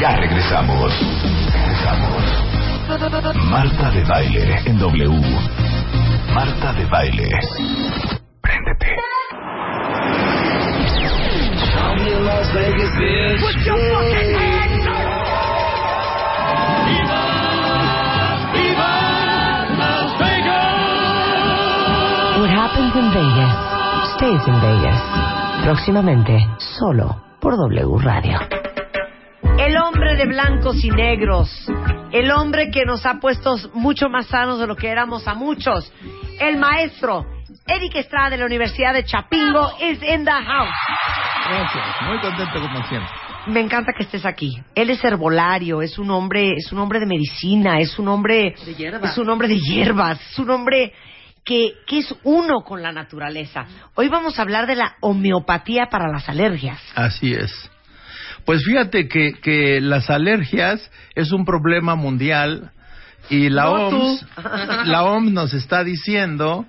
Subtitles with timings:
[0.00, 0.92] Ya regresamos.
[1.52, 2.22] Regresamos.
[3.50, 5.20] Marta de baile en W.
[6.32, 7.28] Marta de baile.
[8.40, 8.96] Préndete.
[22.38, 23.68] What happens in Vegas
[24.14, 25.02] stays in Vegas.
[25.64, 28.57] Próximamente, solo por W Radio.
[29.58, 31.50] El hombre de blancos y negros.
[32.12, 35.92] El hombre que nos ha puesto mucho más sanos de lo que éramos a muchos.
[36.40, 37.26] El maestro
[37.66, 40.74] Eric Estrada de la Universidad de Chapingo is in the house.
[41.48, 43.10] Gracias, muy contento como siempre.
[43.46, 44.58] Me encanta que estés aquí.
[44.74, 48.74] Él es herbolario, es un hombre, es un hombre de medicina, es un hombre De
[48.74, 49.08] hierba.
[49.08, 50.92] es un hombre de hierbas, es un hombre
[51.44, 53.66] que, que es uno con la naturaleza.
[53.94, 56.80] Hoy vamos a hablar de la homeopatía para las alergias.
[56.94, 57.70] Así es.
[58.48, 62.70] Pues fíjate que, que las alergias es un problema mundial
[63.28, 63.88] y la No.
[63.88, 64.26] OMS,
[64.86, 66.64] la OMS nos está diciendo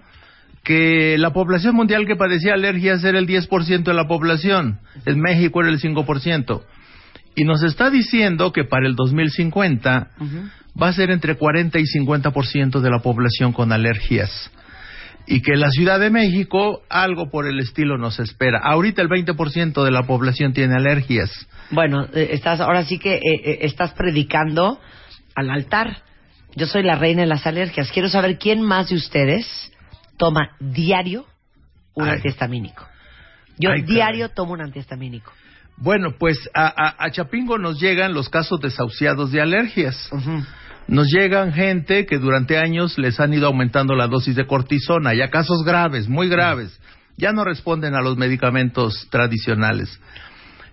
[0.65, 5.61] que la población mundial que padecía alergias era el 10% de la población, en México
[5.61, 6.61] era el 5%.
[7.37, 10.09] Y nos está diciendo que para el 2050
[10.83, 14.51] va a ser entre 40 y 50% de la población con alergias.
[15.31, 18.59] Y que en la Ciudad de México algo por el estilo nos espera.
[18.63, 21.29] Ahorita el 20% de la población tiene alergias.
[21.71, 24.79] Bueno, eh, estás ahora sí que eh, eh, estás predicando
[25.35, 26.01] al altar.
[26.55, 27.91] Yo soy la reina de las alergias.
[27.91, 29.71] Quiero saber quién más de ustedes
[30.17, 31.25] toma diario
[31.93, 32.15] un Ay.
[32.15, 32.87] antihistamínico.
[33.59, 33.93] Yo Ay, caray.
[33.95, 35.31] diario tomo un antihistamínico.
[35.77, 40.09] Bueno, pues a, a- a Chapingo nos llegan los casos desahuciados de alergias.
[40.11, 40.43] Ujú.
[40.89, 45.29] Nos llegan gente que durante años les han ido aumentando la dosis de cortisona, ya
[45.29, 46.79] casos graves, muy graves.
[47.15, 49.99] Ya no responden a los medicamentos tradicionales.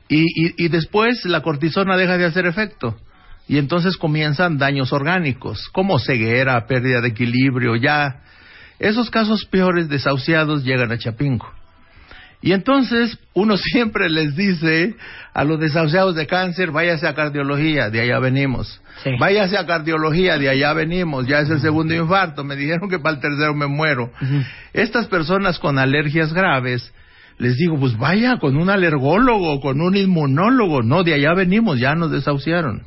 [0.09, 2.97] Y, y- y después la cortisona deja de hacer efecto.
[3.47, 8.23] Y entonces comienzan daños orgánicos, como ceguera, pérdida de equilibrio, ya.
[8.79, 11.47] Esos casos peores desahuciados llegan a Chapingo.
[12.43, 14.95] Y entonces uno siempre les dice
[15.35, 18.81] a los desahuciados de cáncer, váyase a cardiología, de allá venimos.
[19.03, 19.11] Sí.
[19.19, 21.27] Váyase a cardiología, de allá venimos.
[21.27, 24.11] Ya es el segundo infarto, me dijeron que para el tercero me muero.
[24.73, 26.93] Estas personas con alergias graves,
[27.39, 30.83] les digo, pues vaya con un alergólogo, con un inmunólogo.
[30.83, 32.85] No, de allá venimos, ya nos desahuciaron.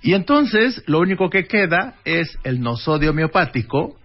[0.00, 3.96] Y entonces lo único que queda es el nosodio homeopático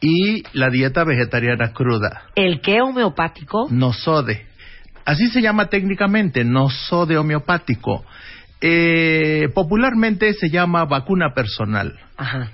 [0.00, 2.22] y la dieta vegetariana cruda.
[2.34, 3.68] ¿El qué homeopático?
[3.70, 4.46] Nosode.
[5.04, 8.04] Así se llama técnicamente, nosode homeopático.
[8.60, 11.98] Eh, popularmente se llama vacuna personal.
[12.16, 12.50] Ajá.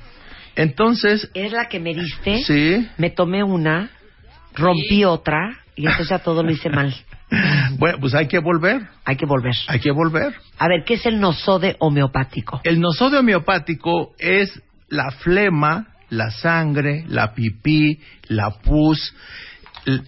[0.57, 2.43] Entonces, Es la que me diste.
[2.43, 2.89] sí.
[2.99, 3.91] Me tomé una,
[4.55, 6.95] rompí otra y entonces ya todo lo hice mal.
[7.79, 9.55] Bueno, pues hay que volver, Hay que volver.
[9.67, 10.35] hay que volver.
[10.59, 12.61] A ver, ¿qué es el nosode homeopático?
[12.63, 19.15] El nosode homeopático es la flema, la sangre, la pipí, la pus,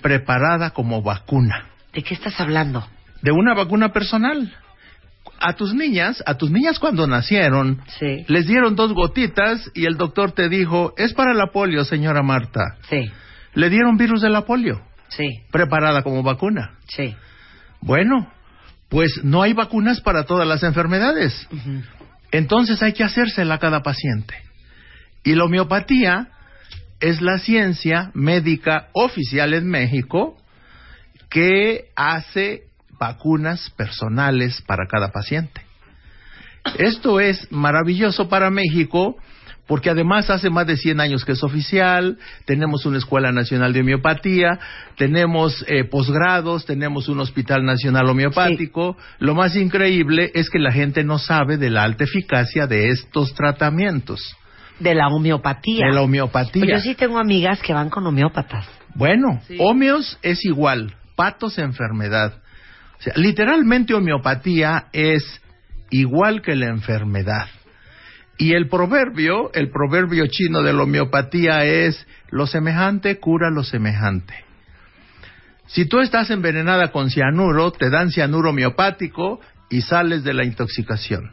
[0.03, 1.66] preparada como vacuna.
[1.92, 2.87] ¿De qué estás hablando?
[3.22, 4.53] De una vacuna personal.
[5.41, 8.25] A tus niñas, a tus niñas cuando nacieron, Sí.
[8.28, 12.76] les dieron dos gotitas y el doctor te dijo, es para la polio, señora Marta.
[12.88, 13.10] Sí,
[13.54, 16.72] Le dieron virus de la polio, sí, preparada como vacuna.
[16.88, 17.15] sí.
[17.81, 18.31] Bueno,
[18.88, 21.48] pues no hay vacunas para todas las enfermedades.
[22.31, 24.34] Entonces hay que hacérsela a cada paciente.
[25.24, 26.28] Y la homeopatía
[27.00, 30.36] es la ciencia médica oficial en México
[31.28, 32.64] que hace
[32.98, 35.62] vacunas personales para cada paciente.
[36.78, 39.16] Esto es maravilloso para México
[39.66, 43.80] porque además hace más de 100 años que es oficial, tenemos una Escuela Nacional de
[43.80, 44.59] Homeopatía,
[44.97, 48.97] tenemos eh, posgrados, tenemos un Hospital Nacional Homeopático.
[49.20, 53.34] Lo más increíble es que la gente no sabe de la alta eficacia de estos
[53.34, 54.36] tratamientos,
[54.78, 55.86] De la homeopatía.
[55.86, 56.65] de la homeopatía.
[56.65, 58.66] Pues yo sí tengo amigas que van con homeópatas.
[58.94, 62.34] Bueno, homeos es igual, patos enfermedad.
[62.98, 65.41] O sea, literalmente homeopatía es
[65.91, 67.48] igual que la enfermedad.
[68.36, 74.34] Y el proverbio, el proverbio chino de la homeopatía es lo semejante cura lo semejante.
[75.66, 81.32] Si tú estás envenenada con cianuro, te dan cianuro homeopático y sales de la intoxicación.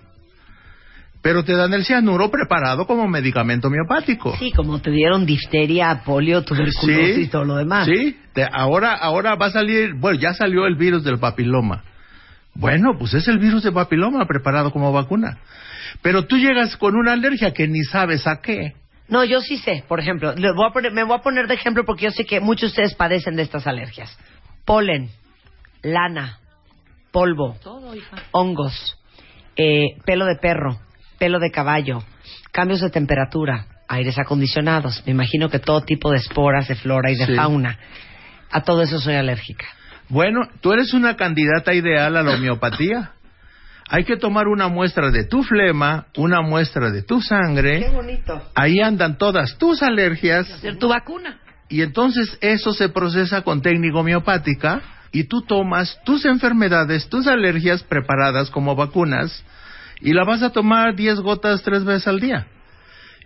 [1.22, 4.36] Pero te dan el cianuro preparado como medicamento homeopático.
[4.38, 7.86] Sí, como te dieron difteria, polio, tuberculosis y todo lo demás.
[7.88, 11.84] Sí, te- ahora, ahora va a salir, bueno, ya salió el virus del papiloma.
[12.54, 15.38] Bueno, pues es el virus de papiloma preparado como vacuna.
[16.02, 18.74] Pero tú llegas con una alergia que ni sabes a qué.
[19.08, 21.54] No, yo sí sé, por ejemplo, le voy a poner- me voy a poner de
[21.54, 24.18] ejemplo porque yo sé que muchos de ustedes padecen de estas alergias.
[24.66, 25.10] Polen,
[25.84, 26.40] lana,
[27.12, 27.56] polvo,
[28.32, 28.98] hongos,
[29.58, 30.80] eh, pelo de perro,
[31.22, 32.02] pelo de caballo,
[32.52, 35.04] cambios de temperatura, aires acondicionados.
[35.06, 37.36] Me imagino que todo tipo de esporas, de flora y de Sí.
[37.36, 37.78] fauna.
[38.50, 39.66] A todo eso soy alérgica.
[40.10, 43.12] Bueno, tú eres una candidata ideal a la homeopatía.
[43.88, 47.88] Hay que tomar una muestra de tu flema, una muestra de tu sangre.
[47.94, 48.42] bonito.
[48.56, 51.38] Ahí andan todas tus alergias Hacer tu vacuna.
[51.70, 54.82] y entonces eso se procesa con técnica homeopática
[55.12, 59.44] y tú tomas tus enfermedades, tus alergias preparadas como vacunas
[60.02, 62.48] y la vas a tomar 10 gotas tres veces al día.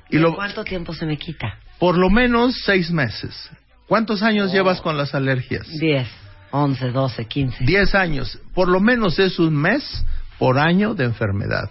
[0.10, 1.58] Y ¿Y lo, cuánto tiempo se me quita?
[1.80, 3.50] por lo menos seis meses.
[3.88, 5.68] ¿Cuántos años llevas con las alergias?
[5.68, 6.08] 10,
[6.52, 7.66] 11, 12, 15.
[7.66, 8.40] 10 años.
[8.54, 10.06] Por lo menos es un mes
[10.40, 11.70] por año de enfermedad.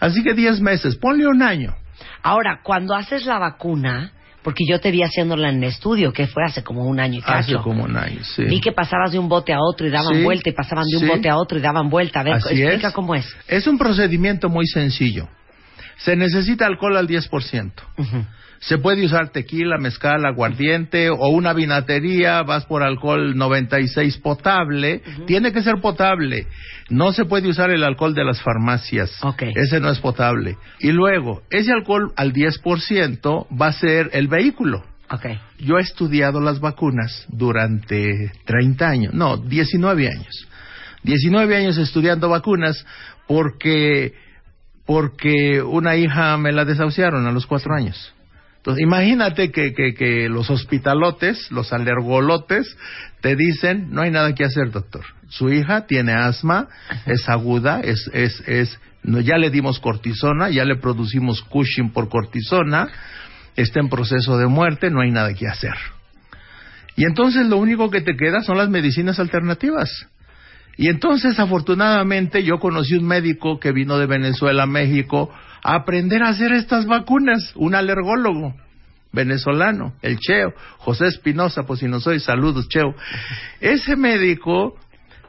[0.00, 1.74] Así que 10 meses, ponle un año.
[2.22, 4.12] Ahora, cuando haces la vacuna,
[4.48, 7.22] porque yo te vi haciéndola en el estudio, que fue hace como un año y
[7.26, 7.62] Hace cacho.
[7.62, 8.44] como un año, sí.
[8.44, 10.96] Vi que pasabas de un bote a otro y daban Sí, vuelta y pasaban de
[10.96, 11.06] un sí.
[11.06, 12.20] bote a otro y daban vuelta.
[12.20, 12.94] A ver, Así explica es.
[12.94, 13.26] cómo es.
[13.46, 15.28] Es un procedimiento muy sencillo.
[15.98, 17.72] Se necesita alcohol al 10%.
[17.98, 18.24] Ujú.
[18.60, 25.02] Se puede usar tequila, mezcal, aguardiente o una vinatería, vas por alcohol 96 potable.
[25.26, 26.46] Tiene que ser potable.
[26.90, 29.22] No se puede usar el alcohol de las farmacias.
[29.22, 29.42] Ok.
[29.54, 30.56] Ese no es potable.
[30.80, 34.82] Y luego, ese alcohol al 10% va a ser el vehículo.
[35.10, 35.26] Ok.
[35.58, 40.48] Yo he estudiado las vacunas durante 30 años, no, 19 años.
[41.04, 42.84] 19 años estudiando vacunas
[43.26, 44.14] porque,
[44.84, 48.14] porque una hija me la desahuciaron a los cuatro años.
[48.68, 52.76] Entonces, imagínate que, que, que los hospitalotes, los alergolotes,
[53.22, 55.06] te dicen, no hay nada que hacer, doctor.
[55.30, 56.68] Su hija tiene asma,
[57.06, 62.10] es aguda, es, es, es, no, ya le dimos cortisona, ya le producimos Cushing por
[62.10, 62.88] cortisona,
[63.56, 65.72] está en proceso de muerte, no hay nada que hacer.
[66.94, 69.88] Y entonces lo único que te queda son las medicinas alternativas.
[70.76, 75.32] Y entonces, afortunadamente, yo conocí un médico que vino de Venezuela a México
[75.62, 78.54] a aprender a hacer estas vacunas, un alergólogo
[79.12, 82.94] venezolano, el Cheo, José Espinosa, pues si no soy, saludos, Cheo.
[83.60, 84.78] Ese médico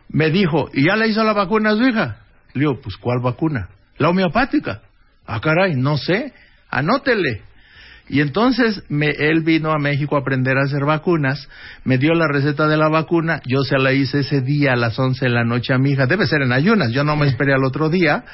[0.09, 2.17] me dijo, ¿y ya le hizo la vacuna a su hija?
[2.53, 3.69] Le digo, pues ¿cuál vacuna?
[3.97, 4.81] La homeopática.
[5.25, 6.33] Ah, caray, no sé,
[6.69, 7.43] anótele.
[8.09, 11.47] Y entonces me, él vino a México a aprender a hacer vacunas,
[11.83, 14.97] me dio la receta de la vacuna, yo se la hice ese día a las
[14.97, 17.53] 11 de la noche a mi hija, debe ser en ayunas, yo no me esperé
[17.53, 18.25] al otro día,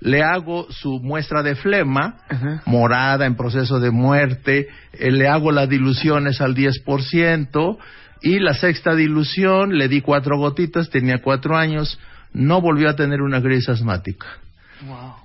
[0.00, 2.62] le hago su muestra de flema, Ajá.
[2.66, 7.78] morada en proceso de muerte, eh, le hago las diluciones al 10%
[8.22, 11.98] y la sexta dilución le di cuatro gotitas, tenía cuatro años,
[12.32, 14.26] no volvió a tener una crisis asmática.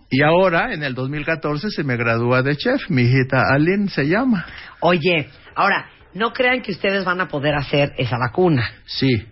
[0.09, 2.89] Y ahora, en el 2014, se me gradúa de chef.
[2.89, 4.45] Mi hijita Aline se llama.
[4.79, 5.85] Oye, ahora,
[6.15, 8.67] no crean que ustedes van a poder hacer esa vacuna.
[8.85, 9.23] Sí,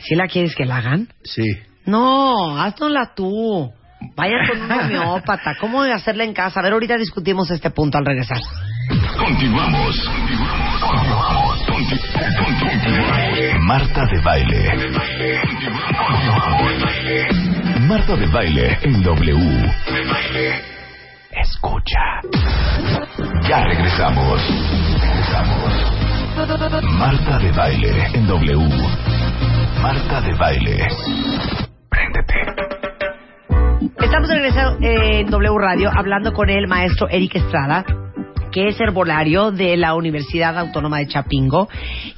[0.00, 1.08] ¿Si la quieres que la hagan?
[1.24, 1.42] sí.
[1.86, 3.72] No, haznosla tú.
[4.14, 5.56] Vayan con un homeópata.
[5.60, 6.60] ¿Cómo hacerla en casa?
[6.60, 8.38] A ver, ahorita discutimos este punto al regresar.
[9.18, 10.08] Continuamos.
[10.80, 11.62] Continuamos.
[11.66, 14.72] Conti- conti- Marta de baile.
[17.80, 19.72] Marta de baile en W.
[21.32, 22.00] Escucha.
[23.48, 24.40] Ya regresamos.
[25.00, 25.72] Regresamos.
[26.98, 28.68] Marta de baile en W.
[29.82, 30.86] Marta de baile.
[31.90, 32.67] Préndete.
[34.18, 37.84] Estamos de regreso en W Radio hablando con el maestro Eric Estrada,
[38.50, 41.68] que es herbolario de la Universidad Autónoma de Chapingo,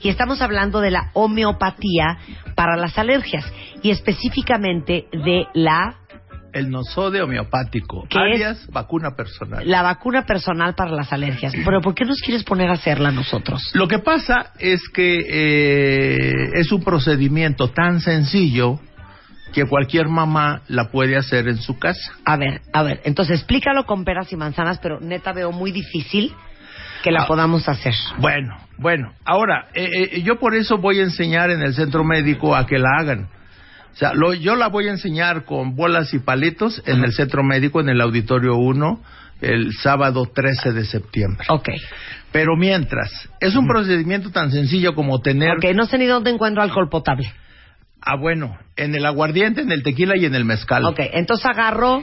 [0.00, 2.16] y estamos hablando de la homeopatía
[2.54, 3.44] para las alergias
[3.82, 5.96] y específicamente de la,
[6.54, 9.68] El nosode homeopático, ¿Qué alias vacuna personal.
[9.68, 11.52] la vacuna personal para las alergias.
[11.62, 13.72] Pero ¿por qué nos quieres poner a hacerla nosotros?
[13.74, 18.80] Lo que pasa es que eh, es un procedimiento tan sencillo
[19.52, 22.12] que cualquier mamá la puede hacer en su casa.
[22.24, 26.32] A ver, a ver, entonces explícalo con peras y manzanas, pero neta veo muy difícil
[27.02, 27.26] que la Ah.
[27.26, 27.94] podamos hacer.
[28.18, 29.12] Bueno, bueno.
[29.24, 32.78] Ahora, eh, eh, yo por eso voy a enseñar en el centro médico a que
[32.78, 33.28] la hagan.
[33.92, 37.42] O sea, lo- yo la voy a enseñar con bolas y palitos en el centro
[37.42, 39.02] médico, en el auditorio 1,
[39.40, 41.46] el sábado 13 de septiembre.
[41.48, 41.70] Ok.
[42.30, 45.56] Pero mientras, es un procedimiento tan sencillo como tener...
[45.56, 47.32] Ok, no sé ni dónde encuentro alcohol potable.
[48.02, 50.84] Ah, bueno, en el aguardiente, en el tequila y en el mezcal.
[50.84, 52.02] Ok, entonces agarro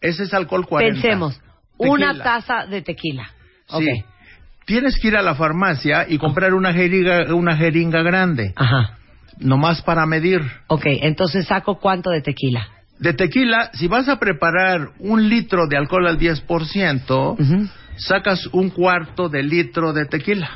[0.00, 1.00] Ese es alcohol 40.
[1.00, 1.40] Pensemos,
[1.78, 1.90] Tequila.
[2.12, 3.30] una taza de tequila.
[3.68, 3.76] Sí.
[3.76, 3.84] Ok.
[4.66, 8.98] Tienes que ir a la farmacia y comprar una jeringa, una jeringa grande, Ajá.
[9.38, 10.42] nomás para medir.
[10.66, 12.68] Ok, entonces saco cuánto de tequila.
[12.98, 17.68] De tequila, si vas a preparar un litro de alcohol al 10%, Ujú.
[17.96, 20.50] sacas un cuarto de litro de tequila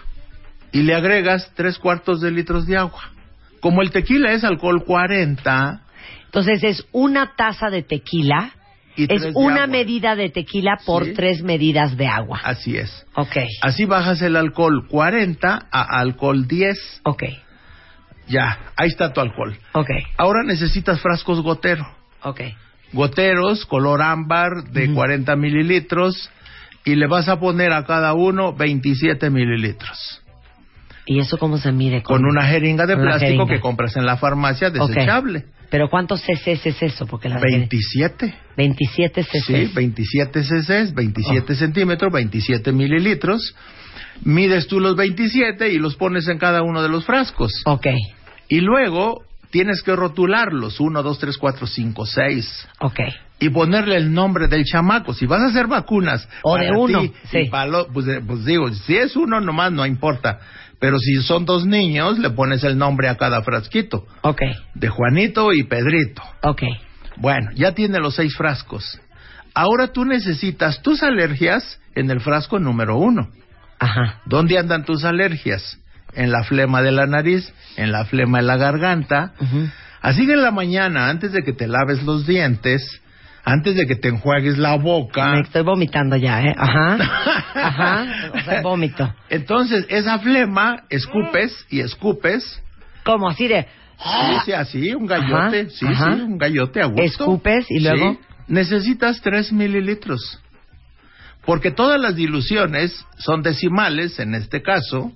[0.73, 3.13] y le agregas tres cuartos de litros de agua.
[3.61, 5.83] Como el tequila es alcohol 40,
[6.27, 8.53] Entonces es una taza de tequila,
[8.97, 9.67] Y es una agua.
[9.67, 11.13] medida de tequila por Sí.
[11.15, 12.41] tres medidas de agua.
[12.45, 13.07] así es.
[13.15, 17.01] Ok, Así bajas el alcohol 40 a alcohol 10.
[17.05, 17.23] ok,
[18.29, 19.57] Ya, ahí está tu alcohol.
[19.73, 21.85] ok, Ahora necesitas frascos gotero.
[22.23, 22.41] ok.
[22.93, 24.95] Goteros, color ámbar de Ujú.
[24.95, 26.31] 40 mililitros
[26.85, 30.23] y le vas a poner a cada uno 27 mililitros.
[31.13, 32.05] ¿Y eso cómo se mide?
[32.05, 33.55] Con una jeringa de con plástico jeringa.
[33.55, 35.45] que compras en la farmacia desechable.
[35.69, 37.05] ¿Pero cuántos cc es eso?
[37.07, 38.33] Porque la 27.
[38.57, 39.41] 27 cc.
[39.67, 41.57] Sí, 27 cc, 27 Oh.
[41.57, 43.57] centímetros, 27 mililitros.
[44.23, 47.51] Mides tú los 27 y los pones en cada uno de los frascos.
[47.67, 47.87] Ok,
[48.49, 52.69] Y luego tienes que rotularlos, 1, 2, 3, 4, 5, 6.
[52.81, 53.01] ok.
[53.41, 55.13] Y ponerle el nombre del chamaco.
[55.15, 56.29] Si vas a hacer vacunas.
[56.43, 57.45] O de para uno, ti sí.
[57.51, 60.39] para lo- pues, eh, pues digo, si es uno nomás no importa.
[60.81, 64.07] Pero si son dos niños, le pones el nombre a cada frasquito.
[64.23, 64.41] Ok,
[64.75, 66.23] De Juanito y Pedrito.
[66.43, 66.63] ok.
[67.17, 68.99] Bueno, ya tiene los seis frascos.
[69.55, 73.29] Ahora tú necesitas tus alergias en el frasco número uno.
[73.79, 74.21] Ajá.
[74.25, 75.79] ¿Dónde andan tus alergias?
[76.15, 79.33] En la flema de la nariz, en la flema de la garganta.
[80.01, 83.00] Así que en la mañana, antes de que te laves los dientes,
[83.45, 86.55] antes de que te enjuagues la boca, Me estoy vomitando ya, ¿eh?
[86.57, 86.99] Ajá.
[87.55, 88.07] Ajá.
[88.35, 89.15] O sea, vómito.
[89.29, 92.63] entonces esa flema escupes y escupes.
[93.05, 93.29] ¿Cómo?
[93.29, 93.67] Así de...
[94.03, 96.15] Sí, sí, así, un gallote, Ajá, sí, ajá.
[96.15, 97.03] sí, un gallote a gusto.
[97.03, 98.19] Escupes y luego- Sí.
[98.49, 100.41] Necesitas 3 mililitros.
[101.45, 105.13] Porque todas las diluciones son decimales, en este caso,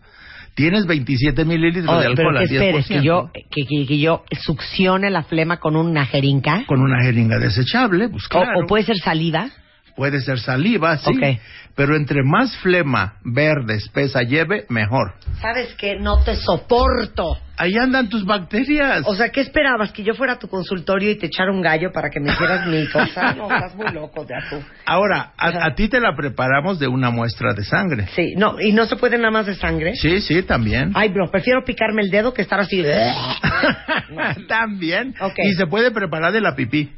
[0.55, 2.55] tienes 27 mililitros Oh, de pero alcohol que al 10%.
[2.65, 6.65] esperes, que yo, que, que- que yo succione la flema con una jeringa.
[6.67, 8.61] Con una jeringa desechable, pues O- claro.
[8.65, 9.51] o, puede ser saliva.
[9.97, 11.11] Puede ser saliva, sí.
[11.11, 11.41] Ok.
[11.77, 15.15] Pero entre más flema verde espesa lleve, mejor.
[15.41, 15.97] ¿Sabes qué?
[15.99, 17.37] No te soporto.
[17.57, 19.03] Ahí andan tus bacterias.
[19.07, 19.93] O sea, ¿qué esperabas?
[19.93, 22.67] ¿Que yo fuera a tu consultorio y te echara un gallo para que me hicieras
[22.67, 23.35] mi cosa?
[23.35, 24.63] No, estás muy loco ya tú.
[24.87, 28.07] Ahora, a, a ti te la preparamos de una muestra de sangre.
[28.15, 29.95] Sí, no, ¿y no se puede nada más de sangre?
[29.95, 30.93] Sí, sí, también.
[30.95, 32.83] Ay, bro, prefiero picarme el dedo que estar así.
[34.49, 35.15] también.
[35.21, 35.39] Ok.
[35.39, 36.93] Y se puede preparar de la pipí.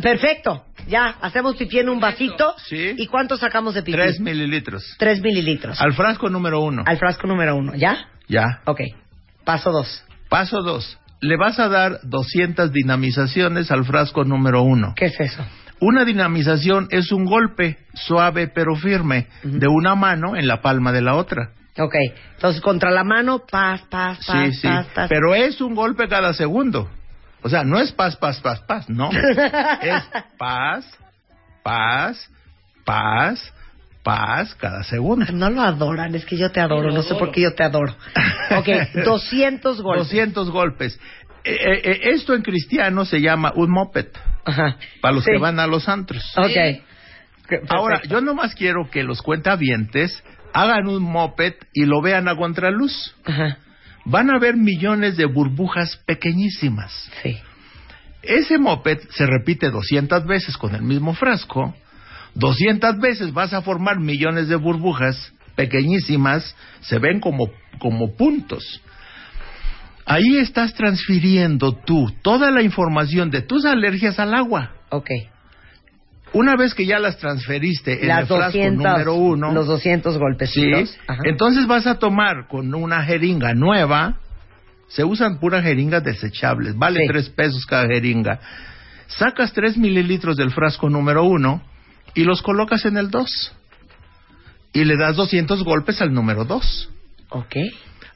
[0.00, 0.64] Perfecto.
[0.88, 2.54] Ya, hacemos pipí en un vasito.
[2.66, 2.94] Sí.
[2.96, 3.96] ¿Y cuánto sacamos de pipí?
[3.96, 4.96] Tres mililitros.
[4.98, 5.80] Tres mililitros.
[5.80, 6.82] Al frasco número uno.
[6.86, 7.74] Al frasco número uno.
[7.74, 8.08] ¿Ya?
[8.28, 8.60] Ya.
[8.64, 8.80] Ok.
[9.44, 10.04] Paso dos.
[10.28, 10.98] Paso dos.
[11.20, 14.92] Le vas a dar 200 dinamizaciones al frasco número uno.
[14.96, 15.44] ¿Qué es eso?
[15.80, 21.02] Una dinamización es un golpe suave pero firme de una mano en la palma de
[21.02, 21.50] la otra.
[21.78, 21.94] Ok.
[22.34, 24.66] Entonces, contra la mano, paz, paz, paz, Sí, sí.
[24.68, 25.08] paz, paz.
[25.08, 26.90] Pero es un golpe cada segundo.
[27.42, 29.10] O sea, no es paz, paz, paz, paz, no.
[29.82, 30.02] es
[30.38, 30.86] paz,
[31.62, 32.30] paz,
[32.84, 33.52] paz,
[34.02, 35.26] paz cada segundo.
[35.32, 37.94] No lo adoran, es que yo te adoro, no sé por qué yo te adoro.
[38.56, 38.68] Ok,
[39.04, 40.08] 200 golpes.
[40.08, 41.00] 200 golpes.
[41.44, 44.06] Eh, eh, eh, esto en cristiano se llama un moped,
[44.44, 44.76] Ajá.
[45.00, 45.32] para los Sí.
[45.32, 46.22] que van a los antros.
[46.36, 46.82] Ok.
[47.48, 47.74] Perfecto.
[47.76, 50.22] Ahora, yo nomás quiero que los cuentavientes
[50.54, 53.14] hagan un moped y lo vean a contraluz.
[53.24, 53.58] Ajá.
[54.04, 57.10] Van a ver millones de burbujas pequeñísimas.
[57.22, 57.36] Sí.
[58.22, 61.74] Ese moped se repite 200 veces con el mismo frasco.
[62.34, 68.80] 200 veces vas a formar millones de burbujas pequeñísimas, se ven como, como puntos.
[70.06, 74.72] Ahí estás transfiriendo tú toda la información de tus alergias al agua.
[74.90, 75.10] Ok.
[76.34, 80.14] Una vez que ya las transferiste en Las el frasco 200, número uno, los 200
[80.14, 80.98] sí, golpecitos.
[81.06, 81.22] Ajá.
[81.24, 84.18] entonces vas a tomar con una jeringa nueva,
[84.88, 87.06] se usan puras jeringas desechables, vale Sí.
[87.08, 88.40] tres pesos cada jeringa.
[89.08, 91.62] Sacas tres mililitros del frasco número uno
[92.14, 93.54] y los colocas en el dos.
[94.72, 96.90] Y le das 200 golpes al número dos.
[97.28, 97.56] Ok.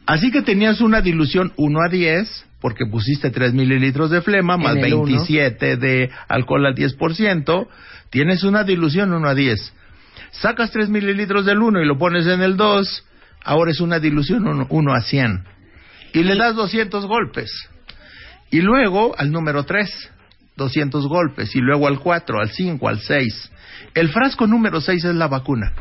[0.07, 4.75] Así que tenías una dilución 1 a 10, porque pusiste 3 mililitros de flema, más
[4.75, 5.05] En el uno.
[5.05, 7.69] 27 de alcohol al 10%,
[8.11, 9.73] tienes una dilución 1 a 10.
[10.33, 13.05] Sacas 3 mililitros del 1 y lo pones en el 2,
[13.45, 15.45] ahora es una dilución 1, a 100.
[16.13, 17.53] Y le das 200 golpes.
[18.51, 20.11] Y luego al número 3,
[20.57, 21.55] 200 golpes.
[21.55, 23.53] Y luego al 4, al 5, al 6.
[23.95, 25.73] El frasco número 6 es la vacuna.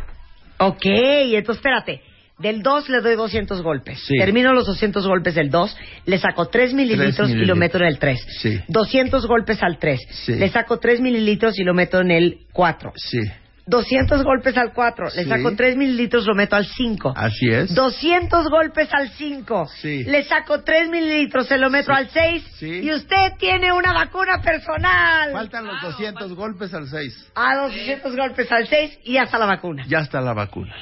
[0.60, 2.04] Ok, entonces espérate.
[2.38, 4.00] Del 2 le doy 200 golpes.
[4.06, 4.18] Sí.
[4.18, 7.58] Termino los 200 golpes del 2, le saco 3 mililitros y lo mililitros.
[7.58, 8.26] meto en el 3.
[8.42, 8.60] Sí.
[8.68, 10.00] 200 golpes al 3.
[10.12, 10.36] Sí.
[10.36, 12.92] Le saco 3 mililitros y lo meto en el 4.
[12.96, 13.20] Sí,
[13.68, 15.08] 200 golpes al 4.
[15.16, 17.14] Le saco 3 mililitros, lo meto al 5.
[17.16, 17.74] así es.
[17.74, 19.68] 200 golpes al 5.
[19.82, 20.04] Sí.
[20.04, 21.98] Le saco 3 mililitros, se lo meto Sí.
[21.98, 22.44] al 6.
[22.60, 22.82] Sí.
[22.84, 25.32] Y usted tiene una vacuna personal.
[25.32, 27.32] Faltan los 200 golpes al 6.
[27.34, 29.86] A 200 golpes al 6 y hasta la vacuna.
[29.88, 30.76] Ya está la vacuna.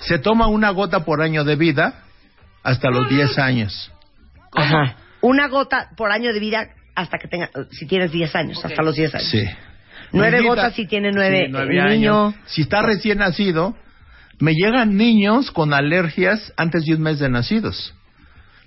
[0.00, 2.02] Se toma una gota por año de vida
[2.62, 3.92] hasta los 10 años.
[4.52, 4.96] Ajá.
[5.20, 8.96] Una gota por año de vida hasta que tenga, si tienes 10 años, hasta los
[8.96, 9.28] 10 años.
[9.30, 9.44] Sí.
[10.12, 11.92] Nueve gotas si tiene nueve, sí, nueve el años.
[11.92, 12.34] niño.
[12.46, 13.76] Si está recién nacido,
[14.40, 17.94] me llegan niños con alergias antes de un mes de nacidos.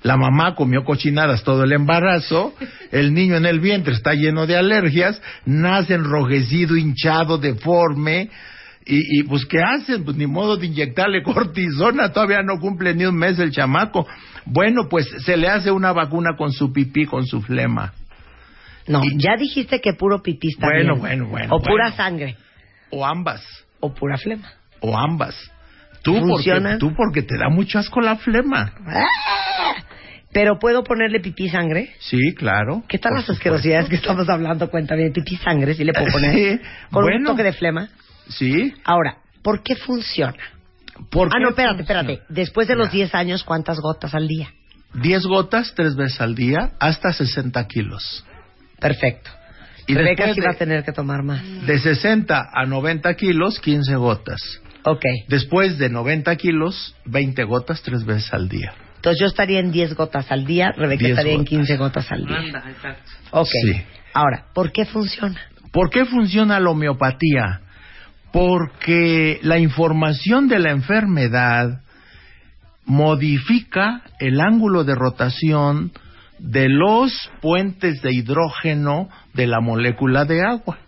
[0.04, 2.54] La mamá comió cochinadas todo el embarazo,
[2.92, 8.30] el niño en el vientre está lleno de alergias, nace enrojecido, hinchado, deforme,
[8.86, 10.04] y, y pues ¿qué hacen?
[10.04, 14.08] Pues ni modo de inyectarle cortisona, todavía no cumple ni un mes el chamaco.
[14.46, 17.94] Bueno, pues se le hace una vacuna con su pipí, con su flema.
[18.88, 21.00] No, Y- ya dijiste que puro pipí está Bueno, bien.
[21.00, 21.96] bueno, bueno, O pura bueno.
[21.96, 22.38] sangre.
[22.90, 23.42] O ambas.
[23.80, 24.52] O pura flema.
[24.82, 25.36] o ambas.
[26.04, 26.78] Tú porque, ¿Funciona?
[26.78, 28.74] tú porque te da mucho asco la flema.
[28.86, 29.06] ¡Ah!
[30.34, 31.94] Pero puedo ponerle pipí sangre.
[32.00, 32.84] Sí, claro.
[32.90, 34.70] ¿Qué tal las asquerosidades que estamos hablando?
[34.70, 36.34] Cuenta bien, pipí sangre, si le puedo poner.
[36.34, 36.60] Sí,
[36.92, 37.30] Con un bueno.
[37.32, 37.88] toque de flema.
[38.30, 38.74] Sí.
[38.84, 40.38] Ahora, ¿por qué funciona?
[41.10, 42.02] ¿Por Ah, qué no, espérate, funciona?
[42.02, 42.34] espérate.
[42.34, 42.94] Después de los Ya.
[42.94, 44.50] 10 años, ¿cuántas gotas al día?
[44.94, 48.26] 10 gotas tres veces al día hasta 60 kilos.
[48.80, 49.32] Perfecto.
[49.88, 51.42] Y Rebeca después sí de- va a tener que tomar más.
[51.66, 54.40] De 60 a 90 kilos, 15 gotas.
[54.86, 55.04] Ok.
[55.28, 58.74] Después de 90 kilos, 20 gotas tres veces al día.
[58.98, 61.50] Entonces yo estaría en 10 gotas al día, Rebeca 10 estaría en gotas.
[61.50, 62.38] 15 gotas al día.
[62.38, 63.12] Anda, exacto.
[63.32, 63.48] Ok.
[63.66, 63.82] Sí.
[64.14, 65.42] Ahora, ¿por qué funciona?
[65.72, 67.62] ¿Por qué funciona la homeopatía?
[68.34, 71.82] Porque la información de la enfermedad
[72.84, 75.92] modifica el ángulo de rotación
[76.40, 80.80] de los puentes de hidrógeno de la molécula de agua.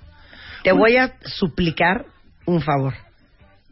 [0.64, 2.06] Te voy a suplicar
[2.46, 2.96] un favor.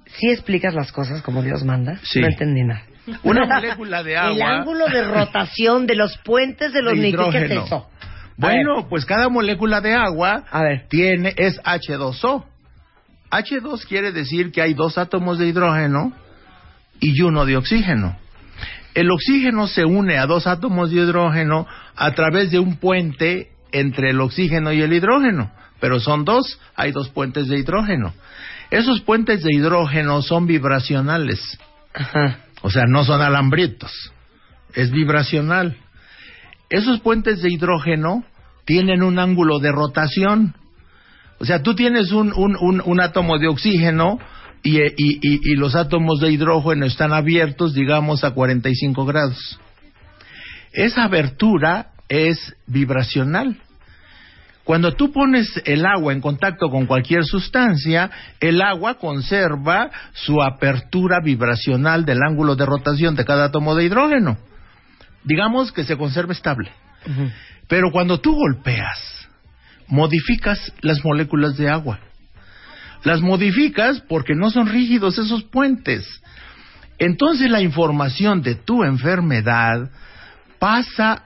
[0.05, 2.21] Si explicas las cosas como Dios manda, Sí.
[2.21, 2.83] no entendí nada.
[3.23, 4.35] Una molécula de agua.
[4.35, 6.93] El ángulo de rotación de los puentes de los.
[6.93, 7.71] ¿Qué es?
[8.37, 10.85] Bueno, pues cada molécula de agua A ver.
[10.89, 12.45] tiene es H2O.
[13.33, 16.13] H2 quiere decir que hay dos átomos de hidrógeno
[16.99, 18.17] y uno de oxígeno.
[18.93, 21.65] El oxígeno se une a dos átomos de hidrógeno
[21.95, 26.91] a través de un puente entre el oxígeno y el hidrógeno, pero son dos, hay
[26.91, 28.13] dos puentes de hidrógeno.
[28.69, 31.59] Esos puentes de hidrógeno son vibracionales,
[31.93, 32.39] Ajá.
[32.61, 33.91] o sea, no son alambritos,
[34.75, 35.75] es vibracional.
[36.69, 38.23] Esos puentes de hidrógeno
[38.65, 40.55] tienen un ángulo de rotación.
[41.39, 44.19] O sea, tú tienes un, un, un, un átomo de oxígeno
[44.61, 49.59] y, y, y, y los átomos de hidrógeno están abiertos, digamos, a 45 grados.
[50.71, 53.57] Esa abertura es vibracional.
[54.63, 61.19] Cuando tú pones el agua en contacto con cualquier sustancia, el agua conserva su apertura
[61.21, 64.37] vibracional del ángulo de rotación de cada átomo de hidrógeno.
[65.25, 66.71] Digamos que se conserva estable.
[67.67, 69.22] Pero cuando tú golpeas,
[69.93, 71.99] modificas las moléculas de agua.
[73.03, 76.03] Las modificas porque no son rígidos esos puentes.
[76.97, 79.91] Entonces la información de tu enfermedad
[80.57, 81.23] pasa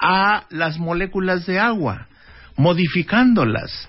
[0.00, 2.08] a las moléculas de agua,
[2.56, 3.88] modificándolas.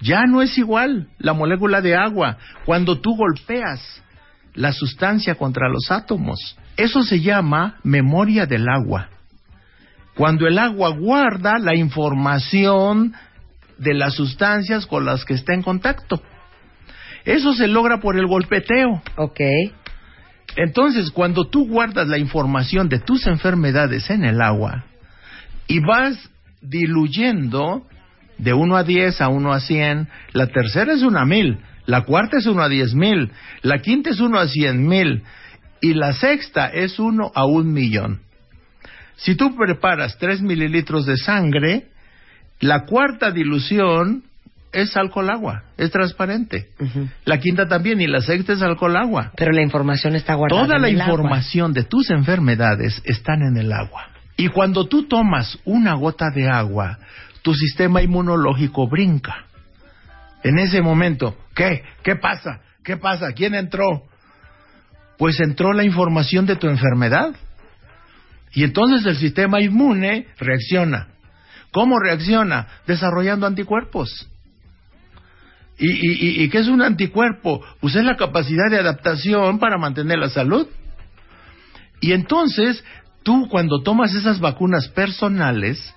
[0.00, 4.02] Ya no es igual la molécula de agua cuando tú golpeas
[4.52, 6.58] la sustancia contra los átomos.
[6.76, 9.08] Eso se llama memoria del agua.
[10.14, 13.14] Cuando el agua guarda la información
[13.78, 16.22] de las sustancias con las que está en contacto.
[17.24, 19.02] Eso se logra por el golpeteo.
[19.16, 19.40] Ok.
[20.56, 24.84] Entonces, cuando tú guardas la información de tus enfermedades en el agua
[25.66, 26.30] y vas
[26.60, 27.86] diluyendo
[28.38, 32.02] de 1 a 10 a 1 a 100, la tercera es 1 a 1000, la
[32.02, 33.30] cuarta es 1 a 10 mil,
[33.62, 35.22] la quinta es 1 a 100 mil
[35.80, 38.20] y la sexta es 1 a un millón.
[39.16, 41.88] Si tú preparas 3 mililitros de sangre,
[42.62, 44.22] la cuarta dilución
[44.72, 46.68] es alcohol agua, es transparente.
[47.24, 49.32] La quinta también y la sexta es alcohol agua.
[49.36, 50.62] Pero la información está guardada.
[50.62, 51.12] Toda en la el agua.
[51.12, 54.08] información de tus enfermedades están en el agua.
[54.36, 57.00] Y cuando tú tomas una gota de agua,
[57.42, 59.46] tu sistema inmunológico brinca.
[60.44, 61.82] En ese momento, ¿qué?
[62.04, 62.60] ¿Qué pasa?
[62.84, 63.32] ¿Qué pasa?
[63.32, 64.04] ¿Quién entró?
[65.18, 67.34] Pues entró la información de tu enfermedad.
[68.52, 71.08] Y entonces el sistema inmune reacciona.
[71.72, 72.68] ¿Cómo reacciona?
[72.86, 74.28] Desarrollando anticuerpos.
[75.78, 77.64] ¿Y, y, y- qué es un anticuerpo?
[77.80, 80.68] Pues es la capacidad de adaptación para mantener la salud.
[82.00, 82.84] Y entonces,
[83.22, 85.94] tú cuando tomas esas vacunas personales,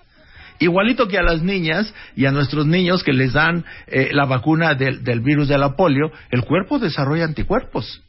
[0.59, 4.75] igualito que a las niñas y a nuestros niños que les dan eh, la vacuna
[4.75, 8.01] del, del virus de la polio, el cuerpo desarrolla anticuerpos.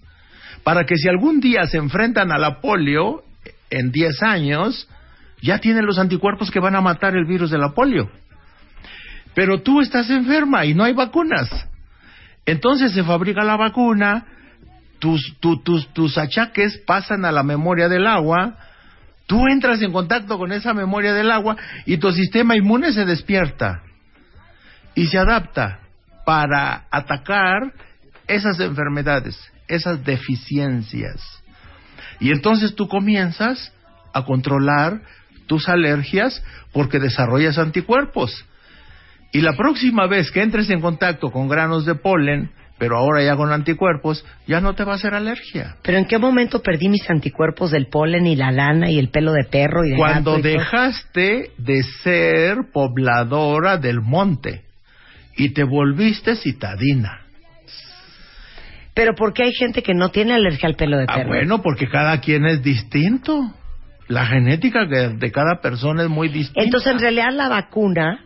[0.62, 3.22] Para que si algún día se enfrentan a la polio
[3.70, 4.88] en 10 años,
[5.42, 8.10] ya tienen los anticuerpos que van a matar el virus de la polio.
[9.34, 11.48] Pero tú estás enferma y no hay vacunas.
[12.46, 14.24] Entonces se fabrica la vacuna,
[14.98, 18.56] tus, tu- tus, tus achaques pasan a la memoria del agua,
[19.26, 23.82] tú entras en contacto con esa memoria del agua y tu sistema inmune se despierta
[24.94, 25.80] y se adapta
[26.24, 27.72] para atacar
[28.26, 31.20] esas enfermedades, esas deficiencias.
[32.20, 33.72] Y entonces tú comienzas
[34.14, 35.02] a controlar
[35.46, 38.44] tus alergias porque desarrollas anticuerpos.
[39.32, 43.36] Y la próxima vez que entres en contacto con granos de polen, pero ahora ya
[43.36, 45.76] con anticuerpos, ya no te va a hacer alergia.
[45.82, 49.32] Pero ¿en qué momento perdí mis anticuerpos del polen y la lana y el pelo
[49.32, 50.52] de perro y de Cuando gato y todo?
[50.62, 54.62] dejaste de ser pobladora del monte
[55.36, 57.20] y te volviste citadina.
[58.94, 61.28] Pero ¿por qué hay gente que no tiene alergia al pelo de Ah, perro?
[61.28, 63.52] bueno, porque cada quien es distinto.
[64.08, 66.62] La genética de, de cada persona es muy distinta.
[66.62, 68.20] Entonces, en realidad, la vacuna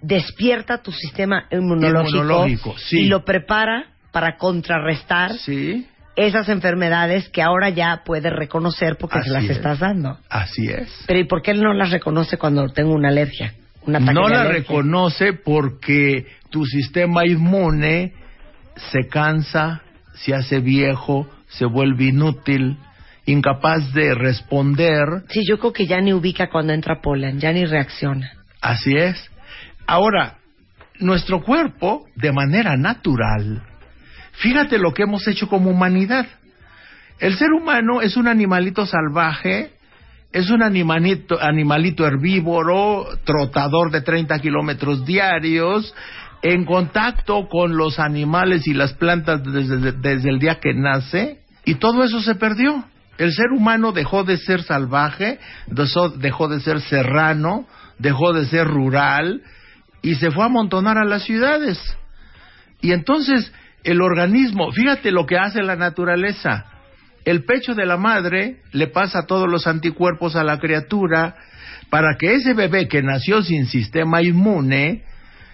[0.00, 3.00] despierta tu sistema inmunológico, Inmunológico, sí.
[3.00, 9.28] y lo prepara para contrarrestar Sí, esas enfermedades que ahora ya puedes reconocer porque Así
[9.28, 9.50] se las es.
[9.50, 10.18] estás dando.
[10.30, 11.04] así es.
[11.06, 13.54] Pero ¿y por qué él no las reconoce cuando tengo una alergia?
[13.82, 14.60] Un ataque No de la alergia?
[14.60, 18.12] reconoce porque tu sistema inmune
[18.90, 19.82] se cansa,
[20.14, 22.76] se hace viejo, se vuelve inútil,
[23.28, 25.24] incapaz de responder.
[25.28, 28.32] Sí, yo creo que ya ni ubica cuando entra polen, ya ni reacciona.
[28.60, 29.30] Así es.
[29.86, 30.38] Ahora,
[30.98, 33.62] nuestro cuerpo, de manera natural,
[34.32, 36.26] fíjate lo que hemos hecho como humanidad.
[37.18, 39.72] El ser humano es un animalito salvaje,
[40.32, 45.94] es un animalito, animalito herbívoro, trotador de 30 kilómetros diarios,
[46.40, 51.74] en contacto con los animales y las plantas desde, desde el día que nace, y
[51.74, 52.84] todo eso se perdió.
[53.18, 57.66] El ser humano dejó de ser salvaje, dejó- de ser serrano,
[57.98, 59.42] dejó de ser rural,
[60.02, 61.78] y se fue a amontonar a las ciudades.
[62.80, 63.52] Y entonces
[63.82, 66.66] el organismo, fíjate lo que hace la naturaleza.
[67.24, 71.34] El pecho de la madre le pasa todos los anticuerpos a la criatura
[71.90, 75.02] para que ese bebé que nació sin sistema inmune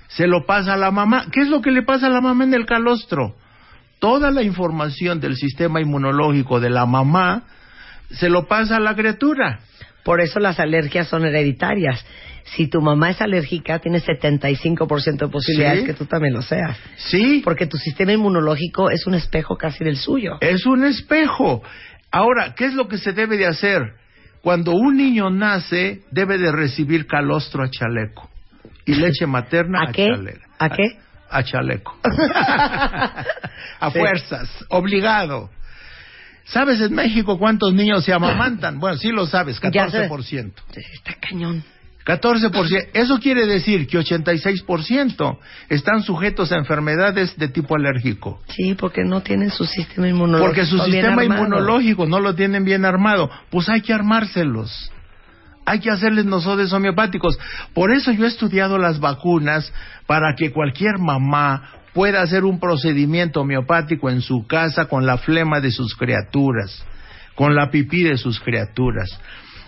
[0.08, 1.26] se lo pasa a la mamá.
[1.32, 3.36] ¿Qué es lo que le pasa a la mamá en el calostro?
[3.98, 7.44] Toda la información del sistema inmunológico de la mamá
[8.18, 9.60] se lo pasa a la criatura.
[10.04, 12.04] Por eso las alergias son hereditarias.
[12.44, 15.86] Si tu mamá es alérgica, tienes 75% de posibilidades Sí.
[15.86, 16.76] que tú también lo seas.
[16.96, 20.36] Sí, Porque tu sistema inmunológico es un espejo casi del suyo.
[20.42, 21.62] Es un espejo.
[22.10, 23.94] Ahora, ¿qué es lo que se debe de hacer?
[24.42, 28.28] Cuando un niño nace, debe de recibir calostro a chaleco
[28.84, 30.04] y leche materna a, ¿A qué?
[30.06, 30.40] chaleco.
[30.58, 30.98] ¿A qué?
[31.30, 31.96] A, chaleco.
[33.80, 33.98] a Sí.
[33.98, 35.48] fuerzas, obligado.
[36.44, 38.78] ¿Sabes en México cuántos niños se amamantan?
[38.80, 40.08] Bueno, sí lo sabes, Ya sé.
[40.08, 40.52] 14%.
[40.94, 41.64] Está cañón.
[42.04, 42.88] 14%.
[42.92, 45.38] Eso quiere decir que 86%
[45.70, 48.40] están sujetos a enfermedades de tipo alérgico.
[48.48, 50.46] Sí, porque no tienen su sistema inmunológico.
[50.46, 51.44] Porque su bien sistema armado.
[51.46, 53.30] inmunológico no lo tienen bien armado.
[53.50, 54.92] Pues hay que armárselos.
[55.64, 57.38] Hay que hacerles nosodes homeopáticos.
[57.72, 59.72] Por eso yo he estudiado las vacunas
[60.06, 65.60] para que cualquier mamá pueda hacer un procedimiento homeopático en su casa con la flema
[65.60, 66.84] de sus criaturas,
[67.34, 69.18] con la pipí de sus criaturas.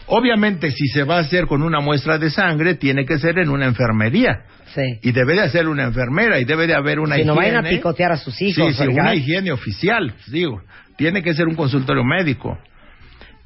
[0.08, 3.48] Obviamente, si se va a hacer con una muestra de sangre, tiene que ser en
[3.48, 4.44] una enfermería.
[4.74, 4.98] Sí.
[5.02, 7.60] Y debe de hacer una enfermera y debe de haber una Si no vayan a
[7.60, 7.78] higiene.
[7.78, 8.76] picotear a sus hijos.
[8.76, 10.60] Sí, sí, una higiene oficial, digo.
[10.96, 12.58] Tiene que ser un consultorio médico.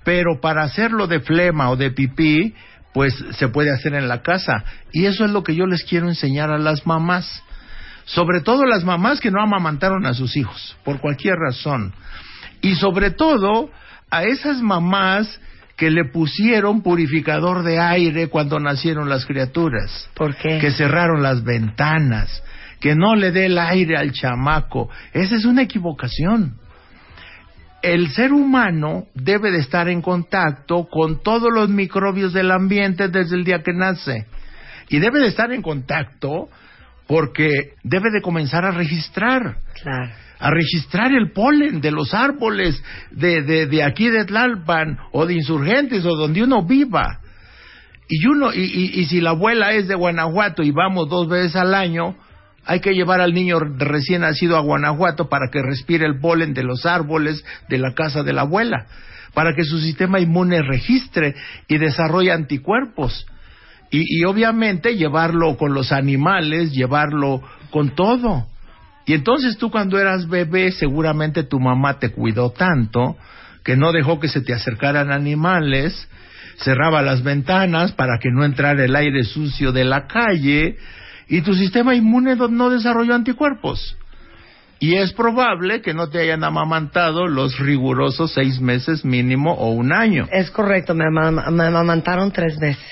[0.05, 2.55] Pero para hacerlo de flema o de pipí,
[2.93, 4.65] pues se puede hacer en la casa.
[4.93, 7.43] Y eso es lo que yo les quiero enseñar a las mamás.
[8.13, 11.93] Sobre todo las mamás que no amamantaron a sus hijos, por cualquier razón.
[12.61, 13.71] Y sobre todo
[14.11, 15.41] a esas mamás
[15.77, 20.59] que le pusieron purificador de aire cuando nacieron las criaturas ¿Por qué?
[20.59, 22.43] que cerraron las ventanas,
[22.81, 24.91] que no le dé el aire al chamaco.
[25.13, 26.57] Esa es una equivocación.
[27.81, 33.37] El ser humano debe de estar en contacto con todos los microbios del ambiente desde
[33.37, 34.27] el día que nace.
[34.89, 36.49] Y debe de estar en contacto
[37.11, 40.13] porque debe de comenzar a registrar Claro.
[40.39, 45.35] a registrar el polen de los árboles de, de, de aquí de Tlalpan o de
[45.35, 47.19] Insurgentes o donde uno viva.
[48.09, 51.57] Y uno y, y, y si la abuela es de Guanajuato y vamos dos veces
[51.57, 52.15] al año,
[52.65, 56.63] Hay que llevar al niño recién nacido a Guanajuato para que respire el polen de
[56.63, 58.87] los árboles de la casa de la abuela,
[59.35, 61.35] para que su sistema inmune registre
[61.69, 63.27] y desarrolle anticuerpos.
[63.91, 68.47] Y, y obviamente llevarlo con los animales, llevarlo con todo.
[69.07, 73.17] Y entonces tú cuando eras bebé seguramente tu mamá te cuidó tanto
[73.65, 76.09] que no dejó que se te acercaran animales,
[76.57, 80.77] cerraba las ventanas para que no entrara el aire sucio de la calle
[81.29, 83.97] y tu sistema inmune no desarrolló anticuerpos.
[84.83, 89.93] Y es probable que no te hayan amamantado los rigurosos seis meses mínimo o un
[89.93, 90.27] año.
[90.33, 92.83] Es correcto, me, me amamantaron tres meses.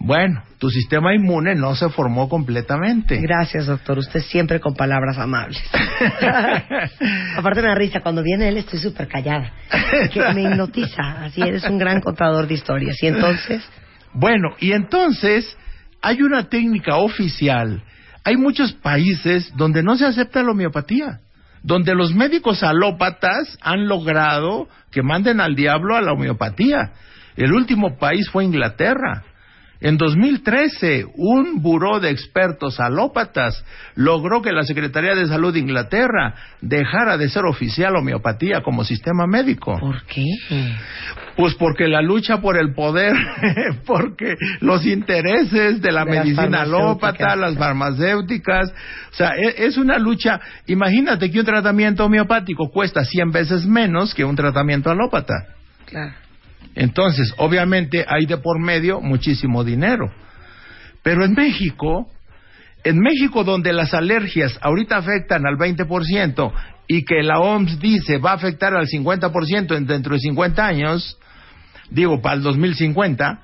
[0.00, 3.20] Bueno, tu sistema inmune no se formó completamente.
[3.20, 3.98] Gracias, doctor.
[3.98, 5.60] Usted siempre con palabras amables.
[7.36, 9.52] Aparte me da risa, cuando viene él estoy súper callada.
[10.12, 11.24] Que me hipnotiza.
[11.24, 12.96] Así eres un gran contador de historias.
[13.02, 13.62] Y entonces,
[14.12, 15.56] Bueno, y entonces
[16.00, 17.82] hay una técnica oficial.
[18.24, 21.20] Hay muchos países donde no se acepta la homeopatía,
[21.62, 26.92] donde los médicos alópatas han logrado que manden al diablo a la homeopatía.
[27.36, 29.24] El último país fue Inglaterra.
[29.80, 33.64] En 2013, un buró de expertos alópatas
[33.94, 39.26] logró que la Secretaría de Salud de Inglaterra dejara de ser oficial homeopatía como sistema
[39.28, 39.78] médico.
[39.78, 40.24] ¿por qué?
[41.36, 43.14] Pues porque la lucha por el poder,
[43.86, 48.70] porque los intereses de la De las medicina alópata, las farmacéuticas,
[49.12, 50.40] o sea, e- es una lucha.
[50.66, 55.34] Imagínate que un tratamiento homeopático cuesta 100 veces menos que un tratamiento alópata.
[55.86, 56.27] Claro.
[56.74, 60.12] Entonces, obviamente hay de por medio muchísimo dinero.
[61.02, 62.08] Pero en México,
[62.84, 66.52] en México donde las alergias ahorita afectan al 20%
[66.86, 71.18] y que la OMS dice va a afectar al 50% en- dentro de 50 años,
[71.90, 73.40] digo, para el 2050,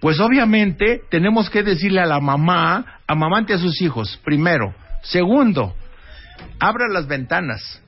[0.00, 4.74] pues obviamente tenemos que decirle a la mamá, amamante a sus hijos, primero.
[5.02, 5.74] Segundo,
[6.58, 7.80] abra las ventanas.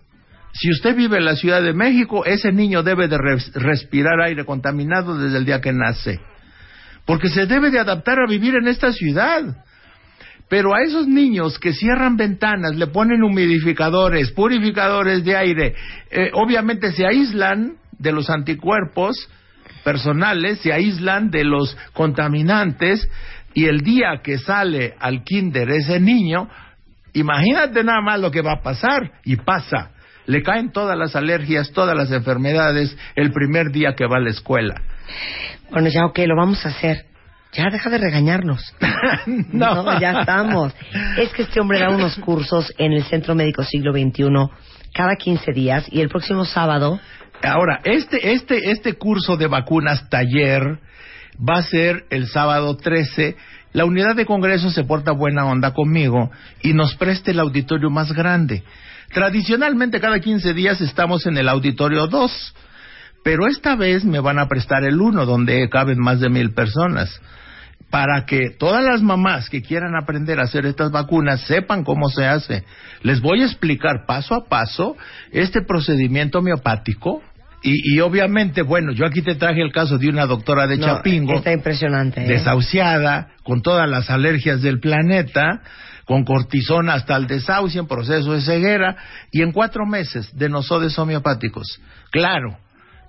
[0.54, 4.44] Si usted vive en la Ciudad de México, ese niño debe de res- respirar aire
[4.44, 6.20] contaminado desde el día que nace.
[7.04, 9.42] Porque se debe de adaptar a vivir en esta ciudad.
[10.48, 15.74] Pero a esos niños que cierran ventanas, le ponen humidificadores, purificadores de aire,
[16.10, 19.16] eh, obviamente se aíslan de los anticuerpos
[19.82, 23.08] personales, se aíslan de los contaminantes
[23.54, 26.48] y el día que sale al kinder ese niño,
[27.12, 29.90] imagínate nada más lo que va a pasar y pasa.
[30.26, 34.30] Le caen todas las alergias, todas las enfermedades el primer día que va a la
[34.30, 34.74] escuela.
[35.70, 37.06] Bueno, ya ok, lo vamos a hacer.
[37.52, 38.74] Ya deja de regañarnos.
[39.52, 40.00] No.
[40.00, 40.74] ya estamos.
[41.16, 44.24] Es que este hombre da unos cursos en el Centro Médico Siglo XXI
[44.92, 47.00] cada 15 días y el próximo sábado
[47.44, 50.78] Ahora, este, este, este curso de vacunas taller
[51.36, 53.36] va a ser el sábado 13.
[53.72, 56.30] La unidad de congreso se porta buena onda conmigo
[56.62, 58.62] y nos presta el auditorio más grande.
[59.14, 62.54] Tradicionalmente cada 15 días estamos en el auditorio 2,
[63.22, 67.20] pero esta vez me van a prestar el 1 donde caben más de mil personas
[67.90, 72.26] para que todas las mamás que quieran aprender a hacer estas vacunas sepan cómo se
[72.26, 72.64] hace.
[73.02, 74.96] Les voy a explicar paso a paso
[75.30, 77.22] este procedimiento homeopático
[77.64, 80.86] y, y obviamente, bueno, yo aquí te traje el caso de una doctora de No,
[80.86, 82.22] Chapingo, Está impresionante.
[82.22, 82.28] ¿eh?
[82.28, 85.62] desahuciada, con todas las alergias del planeta,
[86.04, 88.96] con cortisona hasta el desahucio en proceso de ceguera,
[89.32, 91.80] y en cuatro meses de nosodes homeopáticos.
[92.10, 92.58] Claro,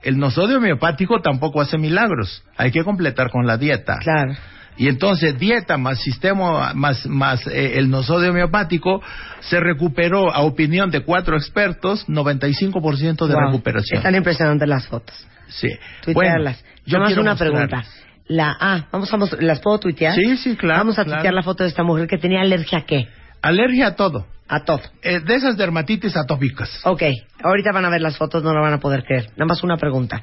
[0.02, 3.98] el nosodio homeopático tampoco hace milagros, hay que completar con la dieta.
[4.00, 4.36] Claro.
[4.78, 9.02] Y entonces dieta más sistema más más eh, el nosodio homeopático
[9.40, 13.46] se recuperó a opinión de cuatro expertos 95% de Wow.
[13.46, 13.98] recuperación.
[14.00, 15.16] Están impresionantes las fotos.
[15.48, 15.70] Sí.
[16.04, 16.64] Tuitearlas.
[16.86, 17.84] yo Nada más una pregunta.
[18.28, 20.16] La, ah, vamos a ¿las puedo tuitear?
[20.16, 21.18] Sí, sí, claro, Vamos a claro.
[21.20, 23.08] tuitear la foto de esta mujer que tenía alergia a qué?
[23.42, 24.26] Alergia a todo.
[24.48, 24.82] A todo.
[25.04, 26.82] Eh, de esas dermatitis atópicas.
[26.86, 27.04] Ok,
[27.44, 29.30] ahorita van a ver las fotos, no lo van a poder creer.
[29.38, 30.22] Nada más una pregunta.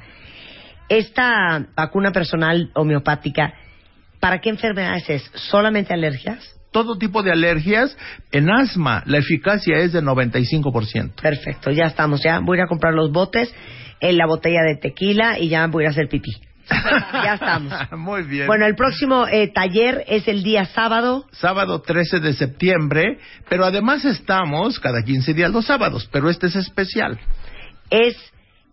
[0.89, 3.53] Esta vacuna personal homeopática,
[4.23, 5.31] ¿para qué enfermedades es?
[5.33, 6.39] ¿Solamente alergias?
[6.71, 7.95] Todo tipo de alergias.
[8.31, 11.21] En asma, la eficacia es de 95%.
[11.21, 13.53] Perfecto, ya estamos, ya voy a ir a comprar los botes,
[13.99, 16.31] en la botella de tequila y ya voy a ir a hacer pipí.
[16.69, 17.73] ya estamos.
[17.97, 18.47] Muy bien.
[18.47, 21.25] Bueno, el próximo eh, taller es el día sábado.
[21.33, 26.55] Sábado 13 de septiembre, pero además estamos cada 15 días los sábados, pero este es
[26.55, 27.19] especial.
[27.89, 28.15] Es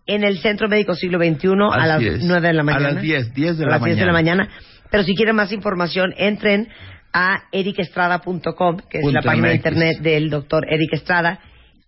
[0.05, 2.23] en el Centro Médico Siglo XXI a Así las es.
[2.23, 2.87] 9 de la mañana.
[2.87, 4.49] A las 10, 10 de A la las 10 de la mañana.
[4.91, 6.67] Pero si quieren más información, entren
[7.13, 11.39] a ericestrada.com, que es Punto la página de internet del doctor Eric Estrada,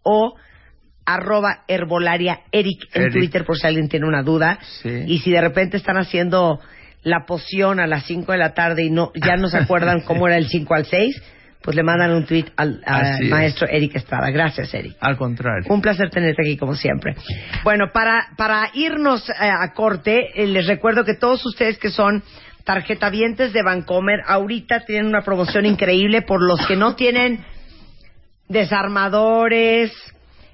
[0.02, 0.36] o
[1.06, 3.14] arroba herbolaria Eric en Eric.
[3.14, 4.58] Twitter por si alguien tiene una duda.
[4.82, 5.04] Sí.
[5.08, 6.60] Y si de repente están haciendo
[7.04, 10.28] la poción a las 5 de la tarde y no ya no se acuerdan cómo
[10.28, 11.22] era el 5 al 6,
[11.62, 13.30] pues le mandan un tweet al, al Así es.
[13.30, 14.30] maestro Eric Estrada.
[14.32, 14.96] Gracias, Eric.
[15.00, 15.66] Al contrario.
[15.70, 17.16] Un placer tenerte aquí como siempre.
[17.64, 22.24] Bueno, para, para irnos eh, a corte, eh, les recuerdo que todos ustedes que son
[22.64, 27.44] tarjetavientes de Vancomer, ahorita tienen una promoción increíble por los que no tienen
[28.48, 29.92] desarmadores,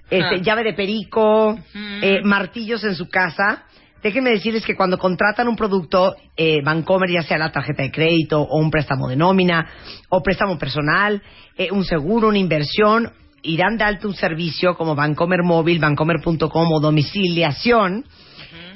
[0.09, 0.41] este, Ah.
[0.41, 1.57] llave de perico,
[2.01, 3.63] eh, martillos en su casa.
[4.01, 8.41] Déjenme decirles que cuando contratan un producto eh, Vancomer, ya sea la tarjeta de crédito
[8.41, 9.67] o un préstamo de nómina
[10.07, 11.21] o préstamo personal,
[11.57, 16.79] eh, un seguro, una inversión, irán de alto un servicio como Vancomer Móvil, Vancomer.com o
[16.79, 18.05] domiciliación,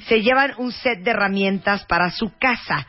[0.06, 2.86] se llevan un set de herramientas para su casa.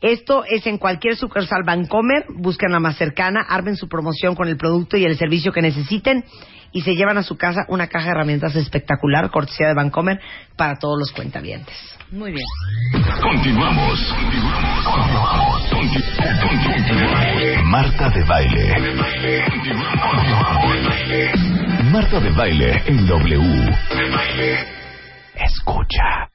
[0.00, 4.56] Esto es en cualquier sucursal Vancomer, busquen la más cercana, armen su promoción con el
[4.56, 6.24] producto y el servicio que necesiten
[6.72, 10.20] y se llevan a su casa una caja de herramientas espectacular, cortesía de Vancomer,
[10.56, 11.74] para todos los cuentavientes.
[12.12, 12.44] Muy bien.
[13.22, 14.14] Continuamos.
[15.70, 16.04] Conti-
[16.42, 17.64] Continuamos.
[17.64, 18.74] Marta de baile.
[21.90, 23.76] Marta de baile en W.
[25.34, 26.28] Escucha.